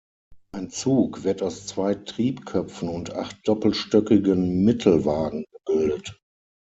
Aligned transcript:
Ein 0.51 0.71
Zug 0.71 1.23
wird 1.25 1.43
aus 1.43 1.67
zwei 1.67 1.93
Triebköpfen 1.93 2.89
und 2.89 3.13
acht 3.13 3.47
doppelstöckigen 3.47 4.63
Mittelwagen 4.63 5.45
gebildet. 5.53 6.19